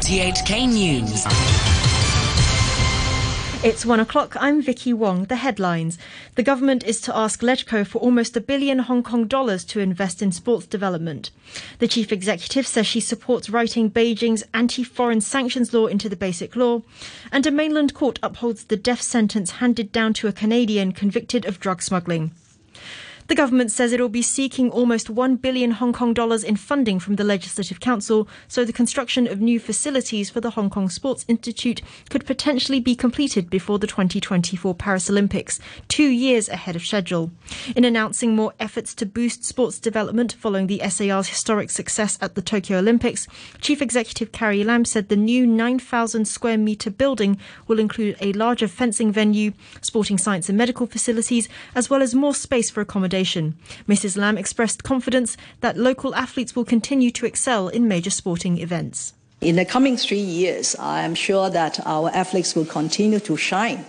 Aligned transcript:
RTHK 0.00 0.66
News. 0.66 1.26
It's 3.62 3.84
one 3.84 4.00
o'clock. 4.00 4.34
I'm 4.40 4.62
Vicky 4.62 4.94
Wong. 4.94 5.24
The 5.24 5.36
headlines. 5.36 5.98
The 6.36 6.42
government 6.42 6.82
is 6.84 7.02
to 7.02 7.14
ask 7.14 7.42
LegCo 7.42 7.86
for 7.86 7.98
almost 7.98 8.34
a 8.34 8.40
billion 8.40 8.78
Hong 8.78 9.02
Kong 9.02 9.26
dollars 9.26 9.62
to 9.66 9.80
invest 9.80 10.22
in 10.22 10.32
sports 10.32 10.64
development. 10.64 11.30
The 11.80 11.88
chief 11.88 12.12
executive 12.12 12.66
says 12.66 12.86
she 12.86 13.00
supports 13.00 13.50
writing 13.50 13.90
Beijing's 13.90 14.42
anti-foreign 14.54 15.20
sanctions 15.20 15.74
law 15.74 15.86
into 15.86 16.08
the 16.08 16.16
basic 16.16 16.56
law. 16.56 16.80
And 17.30 17.46
a 17.46 17.50
mainland 17.50 17.92
court 17.92 18.18
upholds 18.22 18.64
the 18.64 18.78
death 18.78 19.02
sentence 19.02 19.50
handed 19.50 19.92
down 19.92 20.14
to 20.14 20.28
a 20.28 20.32
Canadian 20.32 20.92
convicted 20.92 21.44
of 21.44 21.60
drug 21.60 21.82
smuggling. 21.82 22.30
The 23.30 23.36
government 23.36 23.70
says 23.70 23.92
it 23.92 24.00
will 24.00 24.08
be 24.08 24.22
seeking 24.22 24.70
almost 24.72 25.08
1 25.08 25.36
billion 25.36 25.70
Hong 25.70 25.92
Kong 25.92 26.12
dollars 26.12 26.42
in 26.42 26.56
funding 26.56 26.98
from 26.98 27.14
the 27.14 27.22
Legislative 27.22 27.78
Council, 27.78 28.26
so 28.48 28.64
the 28.64 28.72
construction 28.72 29.28
of 29.28 29.40
new 29.40 29.60
facilities 29.60 30.28
for 30.30 30.40
the 30.40 30.50
Hong 30.50 30.68
Kong 30.68 30.90
Sports 30.90 31.24
Institute 31.28 31.80
could 32.08 32.26
potentially 32.26 32.80
be 32.80 32.96
completed 32.96 33.48
before 33.48 33.78
the 33.78 33.86
2024 33.86 34.74
Paris 34.74 35.08
Olympics, 35.08 35.60
two 35.86 36.08
years 36.08 36.48
ahead 36.48 36.74
of 36.74 36.82
schedule. 36.82 37.30
In 37.76 37.84
announcing 37.84 38.34
more 38.34 38.52
efforts 38.58 38.96
to 38.96 39.06
boost 39.06 39.44
sports 39.44 39.78
development 39.78 40.32
following 40.32 40.66
the 40.66 40.82
SAR's 40.88 41.28
historic 41.28 41.70
success 41.70 42.18
at 42.20 42.34
the 42.34 42.42
Tokyo 42.42 42.78
Olympics, 42.78 43.28
Chief 43.60 43.80
Executive 43.80 44.32
Carrie 44.32 44.64
Lam 44.64 44.84
said 44.84 45.08
the 45.08 45.14
new 45.14 45.46
9,000 45.46 46.24
square 46.24 46.58
metre 46.58 46.90
building 46.90 47.38
will 47.68 47.78
include 47.78 48.16
a 48.20 48.32
larger 48.32 48.66
fencing 48.66 49.12
venue, 49.12 49.52
sporting 49.80 50.18
science 50.18 50.48
and 50.48 50.58
medical 50.58 50.88
facilities, 50.88 51.48
as 51.76 51.88
well 51.88 52.02
as 52.02 52.12
more 52.12 52.34
space 52.34 52.70
for 52.70 52.80
accommodation. 52.80 53.19
Mrs. 53.88 54.16
Lam 54.16 54.38
expressed 54.38 54.82
confidence 54.82 55.36
that 55.60 55.76
local 55.76 56.14
athletes 56.14 56.54
will 56.56 56.64
continue 56.64 57.10
to 57.12 57.26
excel 57.26 57.68
in 57.68 57.88
major 57.88 58.10
sporting 58.10 58.58
events. 58.58 59.14
In 59.40 59.56
the 59.56 59.64
coming 59.64 59.96
three 59.96 60.18
years, 60.18 60.76
I 60.76 61.02
am 61.02 61.14
sure 61.14 61.48
that 61.50 61.80
our 61.86 62.10
athletes 62.10 62.54
will 62.54 62.66
continue 62.66 63.20
to 63.20 63.36
shine 63.36 63.84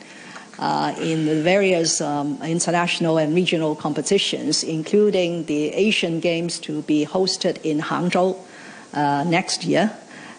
uh, 0.60 0.94
in 1.00 1.26
the 1.26 1.42
various 1.42 2.00
um, 2.00 2.42
international 2.44 3.18
and 3.18 3.36
regional 3.36 3.76
competitions, 3.76 4.64
including 4.64 5.46
the 5.46 5.70
Asian 5.74 6.20
Games 6.20 6.60
to 6.60 6.84
be 6.84 7.06
hosted 7.06 7.60
in 7.64 7.80
Hangzhou 7.80 8.38
uh, 8.94 9.24
next 9.26 9.66
year, 9.66 9.92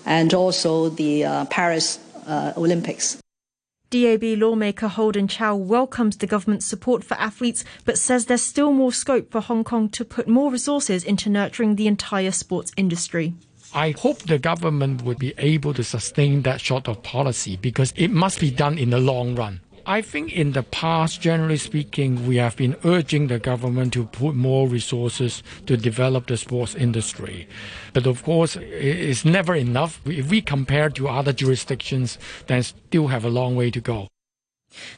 and 0.06 0.32
also 0.32 0.88
the 0.88 1.24
uh, 1.24 1.44
Paris 1.46 1.98
uh, 2.26 2.52
Olympics. 2.56 3.18
DAB 3.92 4.38
lawmaker 4.38 4.88
Holden 4.88 5.28
Chow 5.28 5.54
welcomes 5.54 6.16
the 6.16 6.26
government's 6.26 6.64
support 6.64 7.04
for 7.04 7.12
athletes, 7.20 7.62
but 7.84 7.98
says 7.98 8.24
there's 8.24 8.40
still 8.40 8.72
more 8.72 8.90
scope 8.90 9.30
for 9.30 9.42
Hong 9.42 9.64
Kong 9.64 9.90
to 9.90 10.02
put 10.02 10.26
more 10.26 10.50
resources 10.50 11.04
into 11.04 11.28
nurturing 11.28 11.76
the 11.76 11.86
entire 11.86 12.30
sports 12.30 12.72
industry. 12.78 13.34
I 13.74 13.90
hope 13.90 14.20
the 14.20 14.38
government 14.38 15.02
would 15.02 15.18
be 15.18 15.34
able 15.36 15.74
to 15.74 15.84
sustain 15.84 16.40
that 16.42 16.62
sort 16.62 16.88
of 16.88 17.02
policy 17.02 17.58
because 17.58 17.92
it 17.94 18.10
must 18.10 18.40
be 18.40 18.50
done 18.50 18.78
in 18.78 18.88
the 18.88 18.98
long 18.98 19.34
run. 19.34 19.60
I 19.84 20.00
think 20.00 20.32
in 20.32 20.52
the 20.52 20.62
past, 20.62 21.20
generally 21.20 21.56
speaking, 21.56 22.26
we 22.26 22.36
have 22.36 22.56
been 22.56 22.76
urging 22.84 23.26
the 23.26 23.40
government 23.40 23.92
to 23.94 24.04
put 24.04 24.34
more 24.36 24.68
resources 24.68 25.42
to 25.66 25.76
develop 25.76 26.28
the 26.28 26.36
sports 26.36 26.74
industry. 26.76 27.48
But 27.92 28.06
of 28.06 28.22
course, 28.22 28.56
it's 28.60 29.24
never 29.24 29.56
enough. 29.56 30.00
If 30.04 30.30
we 30.30 30.40
compare 30.40 30.88
to 30.90 31.08
other 31.08 31.32
jurisdictions, 31.32 32.18
then 32.46 32.62
still 32.62 33.08
have 33.08 33.24
a 33.24 33.30
long 33.30 33.56
way 33.56 33.70
to 33.72 33.80
go. 33.80 34.08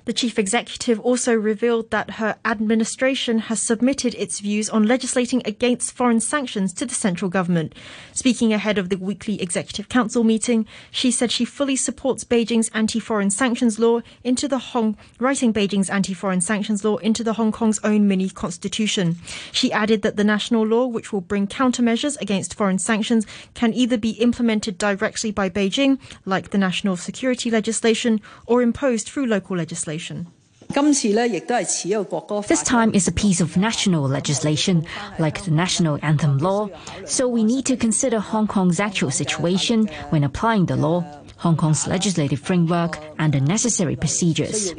The 0.04 0.12
chief 0.12 0.38
executive 0.38 1.00
also 1.00 1.32
revealed 1.32 1.90
that 1.90 2.12
her 2.12 2.36
administration 2.44 3.38
has 3.38 3.62
submitted 3.62 4.14
its 4.16 4.40
views 4.40 4.68
on 4.68 4.86
legislating 4.86 5.40
against 5.44 5.94
foreign 5.94 6.20
sanctions 6.20 6.72
to 6.74 6.84
the 6.84 6.94
central 6.94 7.30
government. 7.30 7.74
Speaking 8.12 8.52
ahead 8.52 8.76
of 8.76 8.88
the 8.88 8.96
weekly 8.96 9.40
executive 9.40 9.88
council 9.88 10.24
meeting, 10.24 10.66
she 10.90 11.10
said 11.10 11.30
she 11.30 11.44
fully 11.44 11.76
supports 11.76 12.24
Beijing's 12.24 12.70
anti-foreign 12.74 13.30
sanctions 13.30 13.78
law 13.78 14.00
into 14.22 14.48
the 14.48 14.58
Hong 14.58 14.96
writing 15.18 15.52
Beijing's 15.52 15.88
anti-foreign 15.88 16.40
sanctions 16.40 16.84
law 16.84 16.96
into 16.96 17.24
the 17.24 17.34
Hong 17.34 17.52
Kong's 17.52 17.80
own 17.84 18.06
mini 18.08 18.28
constitution. 18.28 19.16
She 19.52 19.72
added 19.72 20.02
that 20.02 20.16
the 20.16 20.24
national 20.24 20.66
law 20.66 20.86
which 20.86 21.12
will 21.12 21.20
bring 21.20 21.46
countermeasures 21.46 22.20
against 22.20 22.54
foreign 22.54 22.78
sanctions 22.78 23.24
can 23.54 23.72
either 23.72 23.96
be 23.96 24.10
implemented 24.10 24.78
directly 24.78 25.30
by 25.30 25.48
Beijing 25.48 25.98
like 26.24 26.50
the 26.50 26.58
national 26.58 26.96
security 26.96 27.50
legislation 27.50 28.20
or 28.46 28.60
imposed 28.60 29.08
through 29.08 29.26
local. 29.26 29.44
This 32.48 32.62
time 32.62 32.94
is 32.94 33.06
a 33.06 33.12
piece 33.12 33.40
of 33.40 33.56
national 33.56 34.08
legislation, 34.08 34.86
like 35.18 35.44
the 35.44 35.50
national 35.50 35.98
anthem 36.02 36.38
law, 36.38 36.68
so 37.04 37.28
we 37.28 37.44
need 37.44 37.66
to 37.66 37.76
consider 37.76 38.18
Hong 38.18 38.46
Kong's 38.46 38.80
actual 38.80 39.10
situation 39.10 39.86
when 40.08 40.24
applying 40.24 40.66
the 40.66 40.76
law, 40.76 41.04
Hong 41.38 41.56
Kong's 41.56 41.86
legislative 41.86 42.40
framework, 42.40 42.98
and 43.18 43.32
the 43.32 43.40
necessary 43.40 43.94
procedures. 43.94 44.72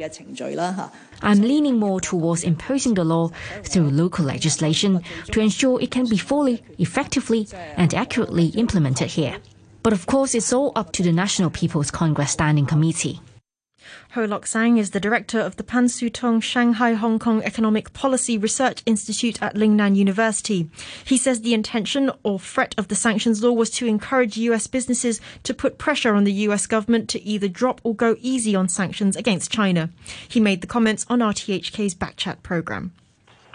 I'm 1.22 1.40
leaning 1.40 1.78
more 1.78 2.00
towards 2.00 2.42
imposing 2.42 2.94
the 2.94 3.04
law 3.04 3.30
through 3.62 3.90
local 3.90 4.24
legislation 4.24 5.02
to 5.30 5.40
ensure 5.40 5.80
it 5.80 5.90
can 5.90 6.08
be 6.08 6.18
fully, 6.18 6.62
effectively, 6.78 7.48
and 7.76 7.94
accurately 7.94 8.48
implemented 8.48 9.08
here. 9.08 9.38
But 9.82 9.92
of 9.92 10.06
course, 10.06 10.34
it's 10.34 10.52
all 10.52 10.72
up 10.74 10.92
to 10.92 11.02
the 11.02 11.12
National 11.12 11.48
People's 11.48 11.92
Congress 11.92 12.32
Standing 12.32 12.66
Committee. 12.66 13.20
Ho 14.12 14.24
Lok 14.24 14.46
Sang 14.46 14.78
is 14.78 14.90
the 14.90 15.00
director 15.00 15.38
of 15.38 15.56
the 15.56 15.62
Pan 15.62 15.88
Su 15.88 16.08
Tong 16.08 16.40
Shanghai 16.40 16.94
Hong 16.94 17.18
Kong 17.18 17.42
Economic 17.42 17.92
Policy 17.92 18.38
Research 18.38 18.82
Institute 18.86 19.42
at 19.42 19.54
Lingnan 19.54 19.96
University. 19.96 20.70
He 21.04 21.16
says 21.16 21.40
the 21.40 21.54
intention 21.54 22.10
or 22.22 22.38
threat 22.38 22.74
of 22.78 22.88
the 22.88 22.94
sanctions 22.94 23.42
law 23.42 23.52
was 23.52 23.70
to 23.70 23.86
encourage 23.86 24.36
US 24.36 24.66
businesses 24.66 25.20
to 25.42 25.54
put 25.54 25.78
pressure 25.78 26.14
on 26.14 26.24
the 26.24 26.32
US 26.32 26.66
government 26.66 27.08
to 27.10 27.22
either 27.22 27.48
drop 27.48 27.80
or 27.84 27.94
go 27.94 28.16
easy 28.20 28.54
on 28.54 28.68
sanctions 28.68 29.16
against 29.16 29.50
China. 29.50 29.90
He 30.28 30.40
made 30.40 30.60
the 30.60 30.66
comments 30.66 31.06
on 31.08 31.20
RTHK's 31.20 31.94
Backchat 31.94 32.42
program 32.42 32.92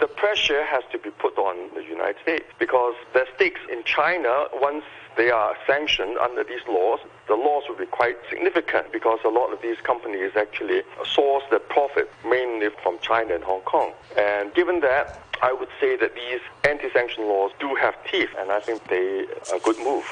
the 0.02 0.08
pressure 0.08 0.64
has 0.64 0.82
to 0.90 0.98
be 0.98 1.10
put 1.10 1.38
on 1.38 1.72
the 1.76 1.84
United 1.84 2.20
States 2.22 2.46
because 2.58 2.94
the 3.12 3.24
stakes 3.36 3.60
in 3.70 3.84
China, 3.84 4.46
once 4.54 4.82
they 5.16 5.30
are 5.30 5.54
sanctioned 5.66 6.16
under 6.18 6.44
these 6.44 6.60
laws, 6.68 7.00
the 7.28 7.34
loss 7.34 7.64
will 7.68 7.76
be 7.76 7.86
quite 7.86 8.16
significant 8.28 8.92
because 8.92 9.18
a 9.24 9.28
lot 9.28 9.52
of 9.52 9.60
these 9.62 9.76
companies 9.82 10.32
actually 10.36 10.82
source 11.04 11.44
their 11.50 11.60
profit 11.60 12.10
mainly 12.24 12.68
from 12.82 12.98
China 13.00 13.34
and 13.34 13.44
Hong 13.44 13.60
Kong. 13.62 13.92
And 14.16 14.52
given 14.54 14.80
that, 14.80 15.18
I 15.42 15.52
would 15.52 15.68
say 15.80 15.96
that 15.96 16.14
these 16.14 16.40
anti-sanction 16.62 17.24
laws 17.24 17.50
do 17.58 17.74
have 17.74 17.96
teeth, 18.08 18.30
and 18.38 18.52
I 18.52 18.60
think 18.60 18.86
they 18.86 19.26
are 19.50 19.56
a 19.56 19.60
good 19.60 19.76
move. 19.78 20.04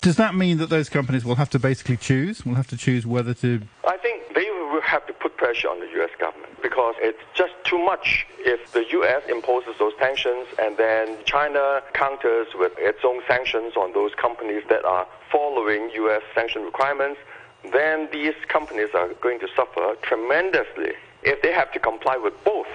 Does 0.00 0.16
that 0.16 0.34
mean 0.34 0.58
that 0.58 0.70
those 0.70 0.88
companies 0.88 1.24
will 1.24 1.36
have 1.36 1.50
to 1.50 1.60
basically 1.60 1.96
choose? 1.96 2.44
Will 2.44 2.56
have 2.56 2.66
to 2.66 2.76
choose 2.76 3.06
whether 3.06 3.32
to? 3.34 3.62
I 3.86 3.96
think 3.98 4.34
they 4.34 4.50
will 4.50 4.80
have 4.80 5.06
to 5.06 5.12
put 5.12 5.36
pressure 5.36 5.68
on 5.68 5.78
the 5.78 5.86
U.S. 5.98 6.10
government 6.18 6.60
because 6.62 6.96
it's 6.98 7.22
just 7.32 7.52
too 7.64 7.78
much 7.78 8.26
if 8.40 8.72
the 8.72 8.84
U.S. 8.90 9.22
imposes 9.28 9.74
those 9.78 9.92
sanctions 10.00 10.48
and 10.58 10.76
then 10.76 11.16
China 11.26 11.80
counters 11.94 12.48
with 12.56 12.72
its 12.76 12.98
own 13.04 13.22
sanctions 13.28 13.76
on 13.76 13.92
those 13.92 14.14
companies 14.16 14.64
that 14.68 14.84
are 14.84 15.06
following 15.30 15.90
U.S. 15.94 16.22
sanction 16.34 16.62
requirements. 16.62 17.20
Then 17.72 18.08
these 18.12 18.34
companies 18.48 18.88
are 18.94 19.08
going 19.20 19.38
to 19.38 19.48
suffer 19.54 19.94
tremendously 20.02 20.94
if 21.22 21.40
they 21.42 21.52
have 21.52 21.70
to 21.72 21.78
comply 21.78 22.16
with 22.16 22.34
both 22.42 22.66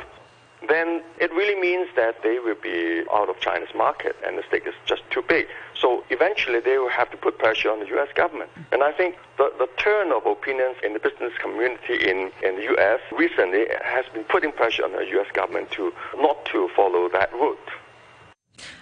then 0.70 1.02
it 1.20 1.32
really 1.32 1.60
means 1.60 1.90
that 1.96 2.24
they 2.24 2.40
will 2.40 2.56
be 2.62 3.04
out 3.14 3.30
of 3.30 3.40
China's 3.40 3.74
market 3.76 4.16
and 4.26 4.38
the 4.38 4.44
stake 4.48 4.66
is 4.66 4.74
just 4.86 5.02
too 5.10 5.22
big. 5.22 5.48
So 5.80 6.04
eventually 6.10 6.60
they 6.60 6.78
will 6.78 6.90
have 6.90 7.12
to 7.12 7.18
put 7.18 7.38
pressure 7.38 7.70
on 7.70 7.80
the 7.80 7.88
U.S. 7.88 8.10
government. 8.16 8.50
And 8.72 8.84
I 8.84 8.92
think 8.92 9.16
the, 9.38 9.52
the 9.58 9.68
turn 9.78 10.12
of 10.12 10.26
opinions 10.26 10.78
in 10.84 10.94
the 10.94 11.00
business 11.00 11.34
community 11.40 12.10
in, 12.10 12.32
in 12.44 12.56
the 12.56 12.64
U.S. 12.64 13.00
recently 13.12 13.66
has 13.84 14.06
been 14.14 14.24
putting 14.24 14.52
pressure 14.52 14.84
on 14.84 14.92
the 14.92 15.06
U.S. 15.18 15.28
government 15.34 15.72
to 15.72 15.94
not 16.18 16.46
to 16.46 16.70
follow 16.76 17.10
that 17.14 17.32
route. 17.34 17.58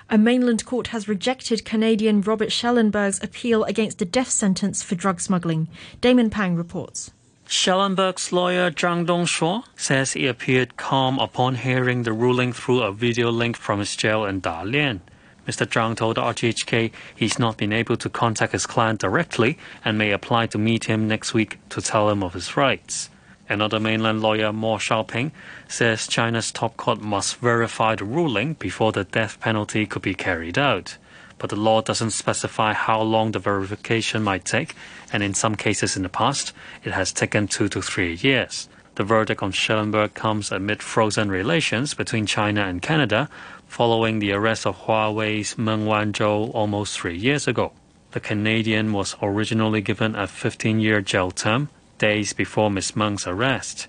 A 0.10 0.18
mainland 0.18 0.66
court 0.66 0.88
has 0.88 1.08
rejected 1.08 1.66
Canadian 1.66 2.22
Robert 2.22 2.52
Schellenberg's 2.52 3.22
appeal 3.24 3.64
against 3.64 4.02
a 4.02 4.06
death 4.06 4.30
sentence 4.30 4.84
for 4.84 4.96
drug 4.96 5.20
smuggling. 5.20 5.68
Damon 6.00 6.30
Pang 6.30 6.56
reports. 6.56 7.12
Schellenberg's 7.48 8.32
lawyer 8.32 8.72
Zhang 8.72 9.06
Dongshuo 9.06 9.66
says 9.76 10.14
he 10.14 10.26
appeared 10.26 10.78
calm 10.78 11.20
upon 11.20 11.56
hearing 11.56 12.02
the 12.02 12.12
ruling 12.12 12.52
through 12.52 12.82
a 12.82 12.92
video 12.92 13.30
link 13.30 13.56
from 13.56 13.78
his 13.78 13.96
jail 13.96 14.26
in 14.26 14.42
Dalian. 14.42 15.02
Mr. 15.48 15.68
Zhang 15.68 15.96
told 15.96 16.18
RTHK 16.18 16.92
he's 17.16 17.38
not 17.38 17.58
been 17.58 17.72
able 17.72 17.98
to 17.98 18.10
contact 18.10 18.54
his 18.54 18.66
client 18.66 19.00
directly 19.00 19.60
and 19.84 19.96
may 19.96 20.12
apply 20.12 20.48
to 20.48 20.58
meet 20.58 20.86
him 20.86 21.08
next 21.08 21.36
week 21.36 21.60
to 21.70 21.82
tell 21.82 22.10
him 22.10 22.24
of 22.24 22.34
his 22.34 22.58
rights. 22.58 23.12
Another 23.48 23.80
mainland 23.80 24.24
lawyer, 24.24 24.52
Mo 24.52 24.78
Shaoping, 24.78 25.32
says 25.68 26.08
China's 26.08 26.52
top 26.52 26.76
court 26.78 27.00
must 27.00 27.38
verify 27.38 27.94
the 27.94 28.06
ruling 28.06 28.54
before 28.54 28.92
the 28.92 29.04
death 29.04 29.40
penalty 29.40 29.86
could 29.86 30.02
be 30.02 30.16
carried 30.16 30.58
out 30.58 30.98
but 31.38 31.50
the 31.50 31.56
law 31.56 31.82
doesn't 31.82 32.12
specify 32.12 32.74
how 32.74 33.02
long 33.02 33.32
the 33.32 33.40
verification 33.40 34.24
might 34.24 34.46
take, 34.46 34.76
and 35.12 35.22
in 35.24 35.34
some 35.34 35.56
cases 35.56 35.96
in 35.96 36.04
the 36.04 36.10
past, 36.10 36.54
it 36.84 36.92
has 36.94 37.12
taken 37.12 37.48
two 37.48 37.68
to 37.70 37.82
three 37.82 38.16
years. 38.16 38.70
The 38.96 39.04
verdict 39.04 39.44
on 39.44 39.52
Schellenberg 39.52 40.14
comes 40.14 40.52
amid 40.52 40.82
frozen 40.82 41.30
relations 41.30 41.94
between 41.94 42.26
China 42.26 42.62
and 42.62 42.82
Canada 42.82 43.30
following 43.68 44.20
the 44.20 44.32
arrest 44.32 44.66
of 44.66 44.86
Huawei's 44.86 45.58
Meng 45.58 45.86
Wanzhou 45.86 46.54
almost 46.54 46.98
three 46.98 47.18
years 47.18 47.48
ago. 47.48 47.74
The 48.12 48.22
Canadian 48.22 48.94
was 48.94 49.18
originally 49.22 49.82
given 49.82 50.16
a 50.16 50.28
15 50.28 50.80
year 50.80 51.02
jail 51.02 51.32
term 51.32 51.68
days 51.98 52.32
before 52.32 52.72
Ms. 52.72 52.96
Meng's 52.96 53.28
arrest. 53.28 53.88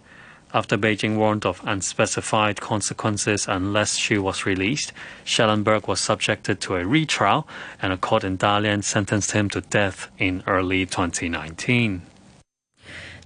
After 0.55 0.79
Beijing 0.79 1.17
warned 1.17 1.45
of 1.45 1.61
unspecified 1.65 2.61
consequences 2.61 3.47
unless 3.49 3.97
she 3.97 4.17
was 4.17 4.47
released, 4.47 4.93
Schellenberg 5.25 5.89
was 5.89 6.01
subjected 6.01 6.61
to 6.63 6.77
a 6.77 6.87
retrial, 6.87 7.49
and 7.83 7.93
a 7.93 7.97
court 7.97 8.25
in 8.25 8.39
Dalian 8.39 8.85
sentenced 8.85 9.33
him 9.33 9.51
to 9.51 9.61
death 9.61 10.09
in 10.19 10.45
early 10.47 10.87
2019. 10.87 12.03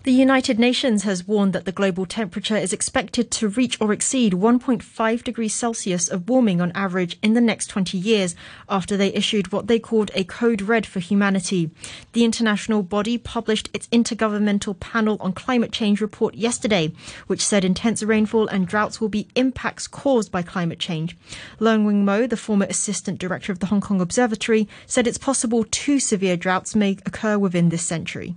The 0.03 0.13
United 0.13 0.59
Nations 0.59 1.03
has 1.03 1.29
warned 1.29 1.53
that 1.53 1.67
the 1.67 1.73
global 1.73 2.07
temperature 2.07 2.57
is 2.57 2.73
expected 2.73 3.31
to 3.33 3.49
reach 3.49 3.79
or 3.83 3.93
exceed 3.93 4.33
1.5 4.33 5.23
degrees 5.23 5.53
Celsius 5.53 6.09
of 6.09 6.27
warming 6.27 6.59
on 6.63 6.73
average 6.75 7.19
in 7.23 7.35
the 7.35 7.41
next 7.43 7.67
20 7.67 7.99
years 7.99 8.35
after 8.67 8.97
they 8.97 9.13
issued 9.13 9.53
what 9.53 9.67
they 9.67 9.79
called 9.79 10.11
a 10.15 10.25
code 10.25 10.63
red 10.63 10.87
for 10.87 11.01
humanity. 11.01 11.71
The 12.15 12.25
international 12.25 12.83
body 12.83 13.19
published 13.19 13.69
its 13.75 13.89
Intergovernmental 13.89 14.81
Panel 14.81 15.19
on 15.21 15.35
Climate 15.35 15.71
Change 15.71 16.01
report 16.01 16.35
yesterday, 16.35 16.95
which 17.27 17.45
said 17.45 17.63
intense 17.63 18.03
rainfall 18.03 18.49
and 18.49 18.67
droughts 18.67 19.03
will 19.03 19.11
be 19.11 19.29
impacts 19.35 19.87
caused 19.87 20.33
by 20.33 20.41
climate 20.41 20.79
change. 20.79 21.15
Leung 21.59 21.85
Wing 21.85 22.07
Mo, 22.07 22.27
the 22.27 22.39
former 22.39 22.65
assistant 22.71 23.19
director 23.19 23.53
of 23.53 23.59
the 23.59 23.67
Hong 23.67 23.83
Kong 23.83 24.01
Observatory, 24.01 24.67
said 24.87 25.07
it's 25.07 25.19
possible 25.19 25.67
two 25.71 26.01
severe 26.01 26.39
droughts 26.39 26.75
may 26.75 26.93
occur 27.05 27.39
within 27.39 27.69
this 27.69 27.83
century 27.83 28.35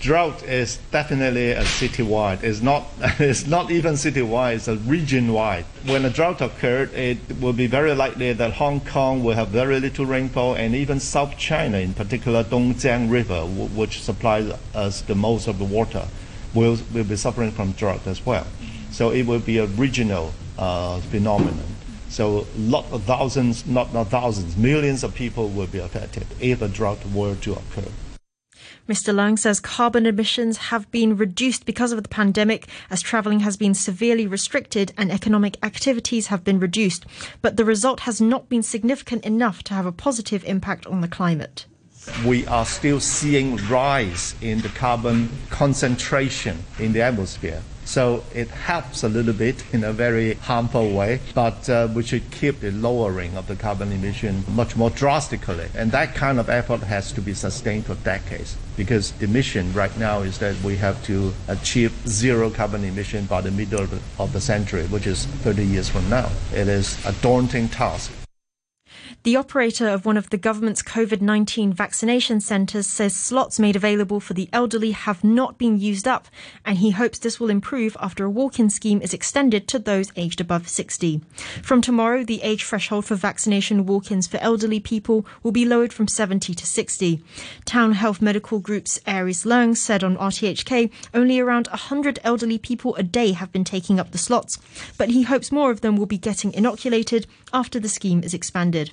drought 0.00 0.42
is 0.42 0.78
definitely 0.90 1.52
a 1.52 1.62
citywide. 1.62 2.42
It's 2.42 2.60
not, 2.60 2.86
it's 3.18 3.46
not 3.46 3.70
even 3.70 3.94
citywide, 3.94 4.56
it's 4.56 4.68
a 4.68 4.76
region-wide. 4.76 5.64
When 5.86 6.04
a 6.04 6.10
drought 6.10 6.40
occurred, 6.40 6.92
it 6.94 7.18
will 7.40 7.52
be 7.52 7.66
very 7.66 7.94
likely 7.94 8.32
that 8.32 8.54
Hong 8.54 8.80
Kong 8.80 9.22
will 9.22 9.34
have 9.34 9.48
very 9.48 9.80
little 9.80 10.06
rainfall, 10.06 10.54
and 10.54 10.74
even 10.74 11.00
South 11.00 11.36
China, 11.38 11.78
in 11.78 11.94
particular 11.94 12.44
Dongjiang 12.44 13.10
River, 13.10 13.44
which 13.46 14.02
supplies 14.02 14.52
us 14.74 15.02
the 15.02 15.14
most 15.14 15.48
of 15.48 15.58
the 15.58 15.64
water, 15.64 16.06
will, 16.54 16.78
will 16.92 17.04
be 17.04 17.16
suffering 17.16 17.50
from 17.50 17.72
drought 17.72 18.06
as 18.06 18.24
well. 18.24 18.46
So 18.90 19.10
it 19.10 19.26
will 19.26 19.40
be 19.40 19.58
a 19.58 19.66
regional 19.66 20.34
uh, 20.58 21.00
phenomenon. 21.00 21.64
So 22.08 22.46
lot 22.56 22.84
of 22.92 23.04
thousands, 23.04 23.66
not, 23.66 23.94
not 23.94 24.08
thousands, 24.08 24.56
millions 24.56 25.02
of 25.02 25.14
people 25.14 25.48
will 25.48 25.66
be 25.66 25.78
affected 25.78 26.26
if 26.40 26.60
a 26.60 26.68
drought 26.68 26.98
were 27.06 27.34
to 27.36 27.52
occur. 27.54 27.88
Mr. 28.88 29.14
Leung 29.14 29.38
says 29.38 29.60
carbon 29.60 30.06
emissions 30.06 30.56
have 30.56 30.90
been 30.90 31.16
reduced 31.16 31.66
because 31.66 31.92
of 31.92 32.02
the 32.02 32.08
pandemic 32.08 32.68
as 32.90 33.00
travelling 33.00 33.40
has 33.40 33.56
been 33.56 33.74
severely 33.74 34.26
restricted 34.26 34.92
and 34.96 35.10
economic 35.10 35.56
activities 35.62 36.28
have 36.28 36.44
been 36.44 36.60
reduced. 36.60 37.06
But 37.40 37.56
the 37.56 37.64
result 37.64 38.00
has 38.00 38.20
not 38.20 38.48
been 38.48 38.62
significant 38.62 39.24
enough 39.24 39.62
to 39.64 39.74
have 39.74 39.86
a 39.86 39.92
positive 39.92 40.44
impact 40.44 40.86
on 40.86 41.00
the 41.00 41.08
climate 41.08 41.66
we 42.26 42.46
are 42.46 42.66
still 42.66 43.00
seeing 43.00 43.56
rise 43.68 44.34
in 44.40 44.60
the 44.60 44.68
carbon 44.70 45.28
concentration 45.50 46.58
in 46.78 46.92
the 46.92 47.00
atmosphere. 47.00 47.62
So 47.84 48.24
it 48.34 48.48
helps 48.48 49.02
a 49.02 49.08
little 49.08 49.32
bit 49.32 49.64
in 49.72 49.84
a 49.84 49.92
very 49.92 50.34
harmful 50.34 50.92
way, 50.92 51.20
but 51.34 51.68
uh, 51.68 51.88
we 51.94 52.02
should 52.02 52.30
keep 52.30 52.60
the 52.60 52.70
lowering 52.70 53.36
of 53.36 53.46
the 53.46 53.56
carbon 53.56 53.92
emission 53.92 54.44
much 54.48 54.76
more 54.76 54.90
drastically. 54.90 55.68
And 55.74 55.92
that 55.92 56.14
kind 56.14 56.38
of 56.38 56.48
effort 56.48 56.80
has 56.82 57.12
to 57.12 57.20
be 57.20 57.34
sustained 57.34 57.86
for 57.86 57.94
decades 57.96 58.56
because 58.76 59.12
the 59.12 59.26
mission 59.26 59.72
right 59.72 59.96
now 59.98 60.20
is 60.20 60.38
that 60.38 60.60
we 60.62 60.76
have 60.76 61.02
to 61.04 61.32
achieve 61.48 61.92
zero 62.06 62.50
carbon 62.50 62.84
emission 62.84 63.26
by 63.26 63.40
the 63.40 63.50
middle 63.50 63.86
of 64.18 64.32
the 64.32 64.40
century, 64.40 64.84
which 64.86 65.06
is 65.06 65.26
30 65.26 65.64
years 65.64 65.88
from 65.88 66.08
now. 66.08 66.30
It 66.54 66.68
is 66.68 67.04
a 67.04 67.12
daunting 67.20 67.68
task. 67.68 68.12
The 69.24 69.36
operator 69.36 69.86
of 69.86 70.04
one 70.04 70.16
of 70.16 70.30
the 70.30 70.36
government's 70.36 70.82
COVID 70.82 71.20
19 71.20 71.72
vaccination 71.72 72.40
centres 72.40 72.88
says 72.88 73.14
slots 73.14 73.60
made 73.60 73.76
available 73.76 74.18
for 74.18 74.34
the 74.34 74.48
elderly 74.52 74.90
have 74.90 75.22
not 75.22 75.58
been 75.58 75.78
used 75.78 76.08
up, 76.08 76.26
and 76.66 76.78
he 76.78 76.90
hopes 76.90 77.20
this 77.20 77.38
will 77.38 77.48
improve 77.48 77.96
after 78.00 78.24
a 78.24 78.30
walk 78.30 78.58
in 78.58 78.68
scheme 78.68 79.00
is 79.00 79.14
extended 79.14 79.68
to 79.68 79.78
those 79.78 80.10
aged 80.16 80.40
above 80.40 80.66
60. 80.66 81.20
From 81.62 81.80
tomorrow, 81.80 82.24
the 82.24 82.42
age 82.42 82.64
threshold 82.64 83.04
for 83.04 83.14
vaccination 83.14 83.86
walk 83.86 84.10
ins 84.10 84.26
for 84.26 84.38
elderly 84.38 84.80
people 84.80 85.24
will 85.44 85.52
be 85.52 85.64
lowered 85.64 85.92
from 85.92 86.08
70 86.08 86.52
to 86.52 86.66
60. 86.66 87.22
Town 87.64 87.92
Health 87.92 88.20
Medical 88.20 88.58
Group's 88.58 88.98
Aries 89.06 89.44
Leung 89.44 89.76
said 89.76 90.02
on 90.02 90.16
RTHK 90.16 90.90
only 91.14 91.38
around 91.38 91.68
100 91.68 92.18
elderly 92.24 92.58
people 92.58 92.96
a 92.96 93.04
day 93.04 93.30
have 93.30 93.52
been 93.52 93.62
taking 93.62 94.00
up 94.00 94.10
the 94.10 94.18
slots, 94.18 94.58
but 94.98 95.10
he 95.10 95.22
hopes 95.22 95.52
more 95.52 95.70
of 95.70 95.80
them 95.80 95.96
will 95.96 96.06
be 96.06 96.18
getting 96.18 96.52
inoculated 96.52 97.28
after 97.52 97.78
the 97.78 97.88
scheme 97.88 98.24
is 98.24 98.34
expanded. 98.34 98.90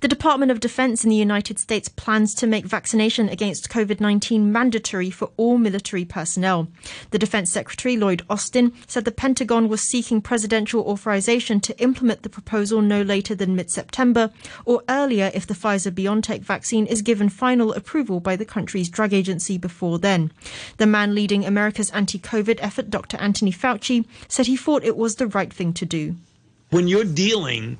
The 0.00 0.06
Department 0.06 0.52
of 0.52 0.60
Defense 0.60 1.02
in 1.02 1.10
the 1.10 1.16
United 1.16 1.58
States 1.58 1.88
plans 1.88 2.32
to 2.34 2.46
make 2.46 2.64
vaccination 2.64 3.28
against 3.28 3.68
COVID 3.68 3.98
19 3.98 4.52
mandatory 4.52 5.10
for 5.10 5.32
all 5.36 5.58
military 5.58 6.04
personnel. 6.04 6.68
The 7.10 7.18
Defense 7.18 7.50
Secretary, 7.50 7.96
Lloyd 7.96 8.22
Austin, 8.30 8.72
said 8.86 9.04
the 9.04 9.10
Pentagon 9.10 9.68
was 9.68 9.80
seeking 9.80 10.20
presidential 10.20 10.82
authorization 10.82 11.58
to 11.62 11.76
implement 11.80 12.22
the 12.22 12.28
proposal 12.28 12.80
no 12.80 13.02
later 13.02 13.34
than 13.34 13.56
mid 13.56 13.72
September 13.72 14.30
or 14.64 14.84
earlier 14.88 15.32
if 15.34 15.48
the 15.48 15.54
Pfizer 15.54 15.90
BioNTech 15.90 16.42
vaccine 16.42 16.86
is 16.86 17.02
given 17.02 17.28
final 17.28 17.72
approval 17.72 18.20
by 18.20 18.36
the 18.36 18.44
country's 18.44 18.88
drug 18.88 19.12
agency 19.12 19.58
before 19.58 19.98
then. 19.98 20.30
The 20.76 20.86
man 20.86 21.12
leading 21.12 21.44
America's 21.44 21.90
anti 21.90 22.20
COVID 22.20 22.60
effort, 22.60 22.88
Dr. 22.88 23.16
Anthony 23.16 23.50
Fauci, 23.50 24.04
said 24.28 24.46
he 24.46 24.56
thought 24.56 24.84
it 24.84 24.96
was 24.96 25.16
the 25.16 25.26
right 25.26 25.52
thing 25.52 25.72
to 25.72 25.84
do. 25.84 26.14
When 26.70 26.86
you're 26.86 27.02
dealing 27.02 27.78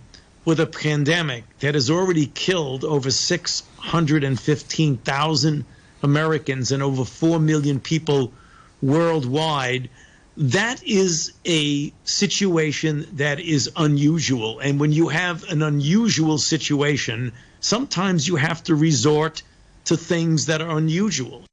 with 0.48 0.58
a 0.60 0.66
pandemic 0.66 1.44
that 1.58 1.74
has 1.74 1.90
already 1.90 2.24
killed 2.24 2.82
over 2.82 3.10
615,000 3.10 5.64
Americans 6.02 6.72
and 6.72 6.82
over 6.82 7.04
4 7.04 7.38
million 7.38 7.78
people 7.78 8.32
worldwide. 8.80 9.90
That 10.38 10.82
is 10.82 11.34
a 11.44 11.92
situation 12.04 13.06
that 13.16 13.40
is 13.40 13.70
unusual. 13.76 14.60
And 14.60 14.80
when 14.80 14.90
you 14.90 15.08
have 15.08 15.44
an 15.50 15.60
unusual 15.60 16.38
situation, 16.38 17.32
sometimes 17.60 18.26
you 18.26 18.36
have 18.36 18.64
to 18.64 18.74
resort 18.74 19.42
to 19.84 19.98
things 19.98 20.46
that 20.46 20.62
are 20.62 20.78
unusual. 20.78 21.44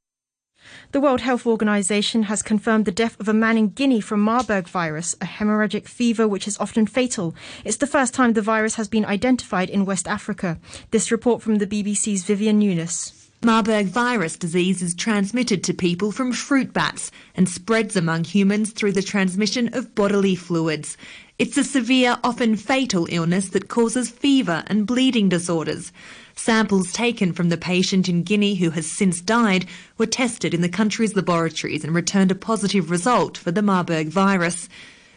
The 0.92 1.00
World 1.00 1.20
Health 1.20 1.46
Organization 1.46 2.24
has 2.24 2.42
confirmed 2.42 2.84
the 2.84 2.92
death 2.92 3.18
of 3.18 3.28
a 3.28 3.34
man 3.34 3.58
in 3.58 3.68
Guinea 3.70 4.00
from 4.00 4.20
Marburg 4.20 4.68
virus, 4.68 5.14
a 5.20 5.26
hemorrhagic 5.26 5.86
fever 5.86 6.28
which 6.28 6.46
is 6.46 6.56
often 6.58 6.86
fatal. 6.86 7.34
It's 7.64 7.78
the 7.78 7.88
first 7.88 8.14
time 8.14 8.32
the 8.32 8.40
virus 8.40 8.76
has 8.76 8.86
been 8.86 9.04
identified 9.04 9.68
in 9.68 9.84
West 9.84 10.06
Africa. 10.06 10.58
This 10.92 11.10
report 11.10 11.42
from 11.42 11.56
the 11.56 11.66
BBC's 11.66 12.22
Vivienne 12.24 12.60
Nunis. 12.60 13.26
Marburg 13.44 13.86
virus 13.86 14.36
disease 14.36 14.80
is 14.80 14.94
transmitted 14.94 15.62
to 15.64 15.74
people 15.74 16.10
from 16.10 16.32
fruit 16.32 16.72
bats 16.72 17.10
and 17.34 17.48
spreads 17.48 17.94
among 17.94 18.24
humans 18.24 18.70
through 18.72 18.92
the 18.92 19.02
transmission 19.02 19.68
of 19.74 19.94
bodily 19.94 20.34
fluids. 20.34 20.96
It's 21.38 21.58
a 21.58 21.64
severe, 21.64 22.16
often 22.24 22.56
fatal 22.56 23.06
illness 23.10 23.50
that 23.50 23.68
causes 23.68 24.08
fever 24.08 24.64
and 24.68 24.86
bleeding 24.86 25.28
disorders. 25.28 25.92
Samples 26.34 26.94
taken 26.94 27.34
from 27.34 27.50
the 27.50 27.58
patient 27.58 28.08
in 28.08 28.22
Guinea 28.22 28.54
who 28.54 28.70
has 28.70 28.90
since 28.90 29.20
died 29.20 29.66
were 29.98 30.06
tested 30.06 30.54
in 30.54 30.62
the 30.62 30.68
country's 30.70 31.14
laboratories 31.14 31.84
and 31.84 31.94
returned 31.94 32.30
a 32.30 32.34
positive 32.34 32.90
result 32.90 33.36
for 33.36 33.50
the 33.50 33.60
Marburg 33.60 34.08
virus. 34.08 34.70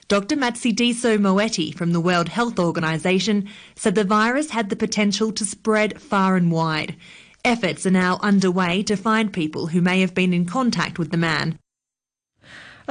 Dr. 0.10 0.36
Matshidiso 0.36 1.18
Moeti 1.18 1.74
from 1.74 1.94
the 1.94 2.02
World 2.02 2.28
Health 2.28 2.60
Organization 2.60 3.48
said 3.78 3.96
the 3.96 4.04
virus 4.04 4.50
had 4.50 4.70
the 4.70 4.76
potential 4.76 5.32
to 5.32 5.46
spread 5.46 6.02
far 6.02 6.36
and 6.36 6.52
wide. 6.52 6.98
Efforts 7.46 7.86
are 7.86 7.92
now 7.92 8.20
underway 8.22 8.84
to 8.84 8.98
find 8.98 9.32
people 9.32 9.68
who 9.68 9.80
may 9.80 10.02
have 10.02 10.14
been 10.14 10.34
in 10.34 10.46
contact 10.46 11.00
with 11.00 11.12
the 11.12 11.18
man. 11.18 11.58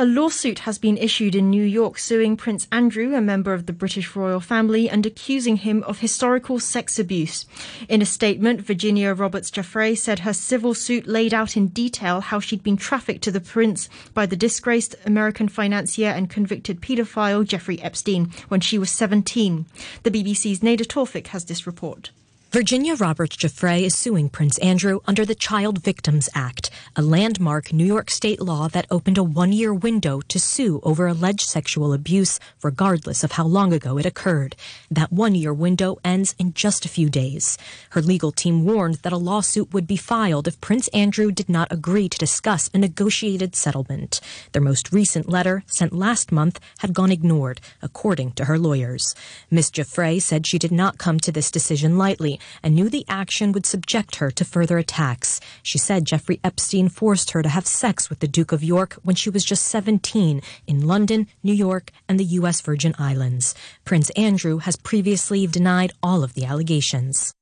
A 0.00 0.06
lawsuit 0.06 0.60
has 0.60 0.78
been 0.78 0.96
issued 0.96 1.34
in 1.34 1.50
New 1.50 1.64
York 1.64 1.98
suing 1.98 2.36
Prince 2.36 2.68
Andrew, 2.70 3.16
a 3.16 3.20
member 3.20 3.52
of 3.52 3.66
the 3.66 3.72
British 3.72 4.14
royal 4.14 4.38
family, 4.38 4.88
and 4.88 5.04
accusing 5.04 5.56
him 5.56 5.82
of 5.82 5.98
historical 5.98 6.60
sex 6.60 7.00
abuse. 7.00 7.46
In 7.88 8.00
a 8.00 8.06
statement, 8.06 8.60
Virginia 8.60 9.12
Roberts 9.12 9.50
Giuffre 9.50 9.98
said 9.98 10.20
her 10.20 10.32
civil 10.32 10.72
suit 10.72 11.08
laid 11.08 11.34
out 11.34 11.56
in 11.56 11.66
detail 11.66 12.20
how 12.20 12.38
she'd 12.38 12.62
been 12.62 12.76
trafficked 12.76 13.24
to 13.24 13.32
the 13.32 13.40
prince 13.40 13.88
by 14.14 14.24
the 14.24 14.36
disgraced 14.36 14.94
American 15.04 15.48
financier 15.48 16.10
and 16.10 16.30
convicted 16.30 16.80
paedophile 16.80 17.44
Jeffrey 17.44 17.82
Epstein 17.82 18.30
when 18.46 18.60
she 18.60 18.78
was 18.78 18.90
17. 18.90 19.66
The 20.04 20.12
BBC's 20.12 20.62
Nada 20.62 20.84
Tawfik 20.84 21.26
has 21.26 21.46
this 21.46 21.66
report. 21.66 22.10
Virginia 22.50 22.94
Roberts 22.94 23.36
Giuffre 23.36 23.82
is 23.82 23.94
suing 23.94 24.30
Prince 24.30 24.56
Andrew 24.60 25.00
under 25.06 25.26
the 25.26 25.34
Child 25.34 25.84
Victims 25.84 26.30
Act, 26.34 26.70
a 26.96 27.02
landmark 27.02 27.74
New 27.74 27.84
York 27.84 28.10
state 28.10 28.40
law 28.40 28.68
that 28.68 28.86
opened 28.90 29.18
a 29.18 29.22
one 29.22 29.52
year 29.52 29.74
window 29.74 30.22
to 30.28 30.40
sue 30.40 30.80
over 30.82 31.06
alleged 31.06 31.42
sexual 31.42 31.92
abuse, 31.92 32.40
regardless 32.62 33.22
of 33.22 33.32
how 33.32 33.44
long 33.44 33.74
ago 33.74 33.98
it 33.98 34.06
occurred. 34.06 34.56
That 34.90 35.12
one 35.12 35.34
year 35.34 35.52
window 35.52 35.98
ends 36.02 36.34
in 36.38 36.54
just 36.54 36.86
a 36.86 36.88
few 36.88 37.10
days. 37.10 37.58
Her 37.90 38.00
legal 38.00 38.32
team 38.32 38.64
warned 38.64 38.94
that 39.02 39.12
a 39.12 39.18
lawsuit 39.18 39.74
would 39.74 39.86
be 39.86 39.98
filed 39.98 40.48
if 40.48 40.58
Prince 40.62 40.88
Andrew 40.88 41.30
did 41.30 41.50
not 41.50 41.70
agree 41.70 42.08
to 42.08 42.16
discuss 42.16 42.70
a 42.72 42.78
negotiated 42.78 43.56
settlement. 43.56 44.22
Their 44.52 44.62
most 44.62 44.90
recent 44.90 45.28
letter, 45.28 45.64
sent 45.66 45.92
last 45.92 46.32
month, 46.32 46.60
had 46.78 46.94
gone 46.94 47.12
ignored, 47.12 47.60
according 47.82 48.32
to 48.32 48.46
her 48.46 48.58
lawyers. 48.58 49.14
Ms. 49.50 49.70
Giuffre 49.70 50.18
said 50.22 50.46
she 50.46 50.58
did 50.58 50.72
not 50.72 50.96
come 50.96 51.20
to 51.20 51.30
this 51.30 51.50
decision 51.50 51.98
lightly 51.98 52.37
and 52.62 52.74
knew 52.74 52.88
the 52.88 53.04
action 53.08 53.52
would 53.52 53.66
subject 53.66 54.16
her 54.16 54.30
to 54.30 54.44
further 54.44 54.78
attacks. 54.78 55.40
She 55.62 55.78
said 55.78 56.04
Jeffrey 56.04 56.40
Epstein 56.42 56.88
forced 56.88 57.30
her 57.32 57.42
to 57.42 57.48
have 57.48 57.66
sex 57.66 58.08
with 58.08 58.20
the 58.20 58.28
Duke 58.28 58.52
of 58.52 58.64
York 58.64 58.94
when 59.02 59.16
she 59.16 59.30
was 59.30 59.44
just 59.44 59.66
17 59.66 60.40
in 60.66 60.86
London, 60.86 61.26
New 61.42 61.52
York, 61.52 61.90
and 62.08 62.18
the 62.18 62.24
U.S. 62.24 62.60
Virgin 62.60 62.94
Islands. 62.98 63.54
Prince 63.84 64.10
Andrew 64.10 64.58
has 64.58 64.76
previously 64.76 65.46
denied 65.46 65.92
all 66.02 66.24
of 66.24 66.34
the 66.34 66.44
allegations. 66.44 67.34